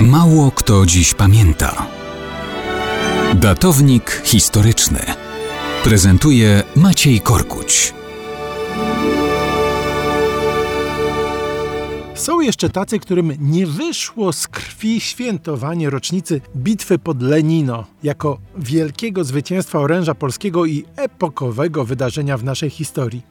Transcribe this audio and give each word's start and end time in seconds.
Mało 0.00 0.50
kto 0.50 0.86
dziś 0.86 1.14
pamięta. 1.14 1.86
Datownik 3.34 4.22
historyczny 4.24 4.98
prezentuje 5.84 6.62
Maciej 6.76 7.20
Korkuć. 7.20 7.94
Są 12.14 12.40
jeszcze 12.40 12.70
tacy, 12.70 12.98
którym 12.98 13.32
nie 13.40 13.66
wyszło 13.66 14.32
z 14.32 14.48
krwi 14.48 15.00
świętowanie 15.00 15.90
rocznicy 15.90 16.40
bitwy 16.56 16.98
pod 16.98 17.22
Lenino 17.22 17.84
jako 18.02 18.38
wielkiego 18.58 19.24
zwycięstwa 19.24 19.78
oręża 19.78 20.14
polskiego 20.14 20.66
i 20.66 20.84
epokowego 20.96 21.84
wydarzenia 21.84 22.36
w 22.38 22.44
naszej 22.44 22.70
historii. 22.70 23.22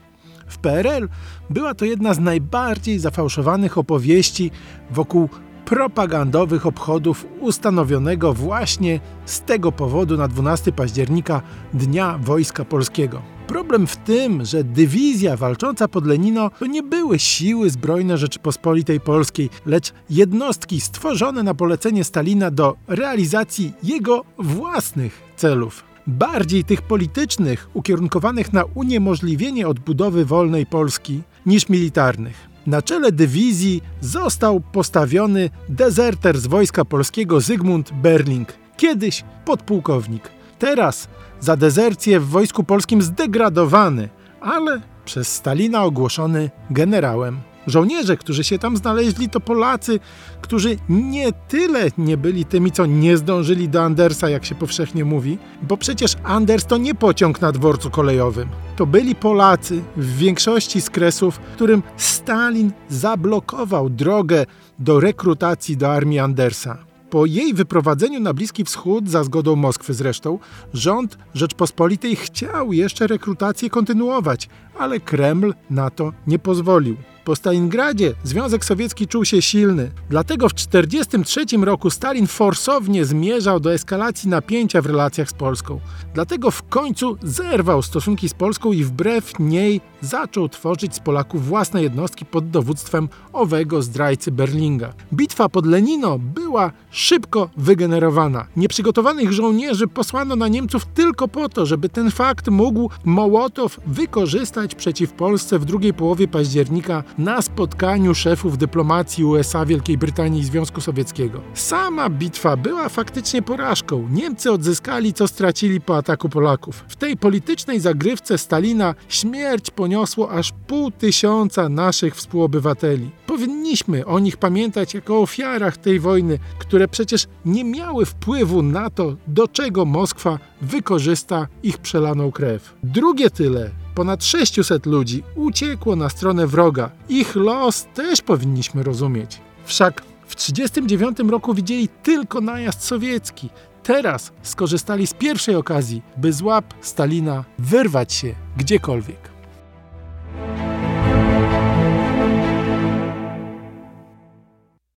W 0.46 0.58
PRL 0.58 1.08
była 1.50 1.74
to 1.74 1.84
jedna 1.84 2.14
z 2.14 2.18
najbardziej 2.18 2.98
zafałszowanych 2.98 3.78
opowieści 3.78 4.50
wokół 4.90 5.28
propagandowych 5.66 6.66
obchodów 6.66 7.26
ustanowionego 7.40 8.32
właśnie 8.32 9.00
z 9.24 9.40
tego 9.40 9.72
powodu 9.72 10.16
na 10.16 10.28
12 10.28 10.72
października 10.72 11.42
Dnia 11.74 12.18
Wojska 12.22 12.64
Polskiego. 12.64 13.22
Problem 13.46 13.86
w 13.86 13.96
tym, 13.96 14.44
że 14.44 14.64
dywizja 14.64 15.36
walcząca 15.36 15.88
pod 15.88 16.06
Lenino 16.06 16.50
to 16.58 16.66
nie 16.66 16.82
były 16.82 17.18
siły 17.18 17.70
zbrojne 17.70 18.18
Rzeczypospolitej 18.18 19.00
Polskiej, 19.00 19.50
lecz 19.66 19.92
jednostki 20.10 20.80
stworzone 20.80 21.42
na 21.42 21.54
polecenie 21.54 22.04
Stalina 22.04 22.50
do 22.50 22.76
realizacji 22.88 23.72
jego 23.82 24.24
własnych 24.38 25.22
celów 25.36 25.84
bardziej 26.06 26.64
tych 26.64 26.82
politycznych, 26.82 27.70
ukierunkowanych 27.74 28.52
na 28.52 28.64
uniemożliwienie 28.74 29.68
odbudowy 29.68 30.24
wolnej 30.24 30.66
Polski, 30.66 31.22
niż 31.46 31.68
militarnych. 31.68 32.55
Na 32.66 32.82
czele 32.82 33.12
dywizji 33.12 33.82
został 34.00 34.60
postawiony 34.60 35.50
dezerter 35.68 36.38
z 36.38 36.46
wojska 36.46 36.84
polskiego 36.84 37.40
Zygmunt 37.40 37.92
Berling, 37.92 38.48
kiedyś 38.76 39.24
podpułkownik. 39.44 40.30
Teraz 40.58 41.08
za 41.40 41.56
dezercję 41.56 42.20
w 42.20 42.28
wojsku 42.28 42.64
polskim 42.64 43.02
zdegradowany, 43.02 44.08
ale 44.40 44.80
przez 45.04 45.34
Stalina 45.34 45.84
ogłoszony 45.84 46.50
generałem. 46.70 47.40
Żołnierze, 47.66 48.16
którzy 48.16 48.44
się 48.44 48.58
tam 48.58 48.76
znaleźli, 48.76 49.28
to 49.28 49.40
Polacy, 49.40 50.00
którzy 50.40 50.76
nie 50.88 51.32
tyle 51.32 51.88
nie 51.98 52.16
byli 52.16 52.44
tymi, 52.44 52.72
co 52.72 52.86
nie 52.86 53.16
zdążyli 53.16 53.68
do 53.68 53.82
Andersa, 53.82 54.28
jak 54.28 54.44
się 54.44 54.54
powszechnie 54.54 55.04
mówi, 55.04 55.38
bo 55.62 55.76
przecież 55.76 56.14
Anders 56.24 56.66
to 56.66 56.76
nie 56.76 56.94
pociąg 56.94 57.40
na 57.40 57.52
dworcu 57.52 57.90
kolejowym. 57.90 58.48
To 58.76 58.86
byli 58.86 59.14
Polacy, 59.14 59.82
w 59.96 60.16
większości 60.16 60.80
z 60.80 60.90
kresów, 60.90 61.38
którym 61.38 61.82
Stalin 61.96 62.72
zablokował 62.88 63.90
drogę 63.90 64.46
do 64.78 65.00
rekrutacji 65.00 65.76
do 65.76 65.92
armii 65.92 66.18
Andersa. 66.18 66.86
Po 67.10 67.26
jej 67.26 67.54
wyprowadzeniu 67.54 68.20
na 68.20 68.34
Bliski 68.34 68.64
Wschód, 68.64 69.10
za 69.10 69.24
zgodą 69.24 69.56
Moskwy 69.56 69.94
zresztą, 69.94 70.38
rząd 70.74 71.18
Rzeczpospolitej 71.34 72.16
chciał 72.16 72.72
jeszcze 72.72 73.06
rekrutację 73.06 73.70
kontynuować, 73.70 74.48
ale 74.78 75.00
Kreml 75.00 75.54
na 75.70 75.90
to 75.90 76.12
nie 76.26 76.38
pozwolił. 76.38 76.96
Po 77.26 77.36
Stalingradzie 77.36 78.14
Związek 78.24 78.64
Sowiecki 78.64 79.06
czuł 79.06 79.24
się 79.24 79.42
silny, 79.42 79.90
dlatego 80.10 80.48
w 80.48 80.54
1943 80.54 81.64
roku 81.64 81.90
Stalin 81.90 82.26
forsownie 82.26 83.04
zmierzał 83.04 83.60
do 83.60 83.74
eskalacji 83.74 84.28
napięcia 84.28 84.82
w 84.82 84.86
relacjach 84.86 85.30
z 85.30 85.34
Polską. 85.34 85.80
Dlatego 86.14 86.50
w 86.50 86.62
końcu 86.62 87.16
zerwał 87.22 87.82
stosunki 87.82 88.28
z 88.28 88.34
Polską 88.34 88.72
i 88.72 88.84
wbrew 88.84 89.38
niej 89.38 89.80
zaczął 90.00 90.48
tworzyć 90.48 90.94
z 90.94 91.00
Polaków 91.00 91.46
własne 91.46 91.82
jednostki 91.82 92.24
pod 92.24 92.50
dowództwem 92.50 93.08
owego 93.32 93.82
zdrajcy 93.82 94.32
Berlinga. 94.32 94.92
Bitwa 95.12 95.48
pod 95.48 95.66
Lenino 95.66 96.18
była 96.18 96.72
szybko 96.90 97.50
wygenerowana. 97.56 98.46
Nieprzygotowanych 98.56 99.32
żołnierzy 99.32 99.88
posłano 99.88 100.36
na 100.36 100.48
Niemców 100.48 100.86
tylko 100.86 101.28
po 101.28 101.48
to, 101.48 101.66
żeby 101.66 101.88
ten 101.88 102.10
fakt 102.10 102.48
mógł 102.48 102.90
Mołotow 103.04 103.80
wykorzystać 103.86 104.65
przeciw 104.74 105.12
Polsce 105.12 105.58
w 105.58 105.64
drugiej 105.64 105.94
połowie 105.94 106.28
października 106.28 107.04
na 107.18 107.42
spotkaniu 107.42 108.14
szefów 108.14 108.58
dyplomacji 108.58 109.24
USA, 109.24 109.66
Wielkiej 109.66 109.98
Brytanii 109.98 110.40
i 110.40 110.44
Związku 110.44 110.80
Sowieckiego. 110.80 111.40
Sama 111.54 112.10
bitwa 112.10 112.56
była 112.56 112.88
faktycznie 112.88 113.42
porażką. 113.42 114.08
Niemcy 114.10 114.52
odzyskali, 114.52 115.12
co 115.12 115.28
stracili 115.28 115.80
po 115.80 115.96
ataku 115.96 116.28
Polaków. 116.28 116.84
W 116.88 116.96
tej 116.96 117.16
politycznej 117.16 117.80
zagrywce 117.80 118.38
Stalina 118.38 118.94
śmierć 119.08 119.70
poniosło 119.70 120.30
aż 120.30 120.52
pół 120.66 120.90
tysiąca 120.90 121.68
naszych 121.68 122.14
współobywateli. 122.14 123.10
Powinniśmy 123.26 124.06
o 124.06 124.18
nich 124.18 124.36
pamiętać 124.36 124.94
jako 124.94 125.20
ofiarach 125.20 125.76
tej 125.76 126.00
wojny, 126.00 126.38
które 126.58 126.88
przecież 126.88 127.26
nie 127.44 127.64
miały 127.64 128.06
wpływu 128.06 128.62
na 128.62 128.90
to, 128.90 129.16
do 129.26 129.48
czego 129.48 129.84
Moskwa 129.84 130.38
wykorzysta 130.62 131.46
ich 131.62 131.78
przelaną 131.78 132.32
krew. 132.32 132.74
Drugie 132.82 133.30
tyle 133.30 133.70
Ponad 133.96 134.24
600 134.24 134.86
ludzi 134.86 135.22
uciekło 135.34 135.96
na 135.96 136.08
stronę 136.08 136.46
wroga. 136.46 136.90
Ich 137.08 137.36
los 137.36 137.86
też 137.94 138.22
powinniśmy 138.22 138.82
rozumieć. 138.82 139.40
Wszak 139.64 140.02
w 140.26 140.34
1939 140.34 141.30
roku 141.30 141.54
widzieli 141.54 141.88
tylko 141.88 142.40
najazd 142.40 142.82
sowiecki. 142.82 143.48
Teraz 143.82 144.32
skorzystali 144.42 145.06
z 145.06 145.14
pierwszej 145.14 145.54
okazji, 145.54 146.02
by 146.16 146.32
z 146.32 146.42
łap 146.42 146.74
Stalina 146.80 147.44
wyrwać 147.58 148.12
się 148.12 148.34
gdziekolwiek. 148.56 149.35